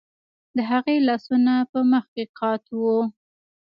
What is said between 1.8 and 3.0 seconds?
مخ کې قات وو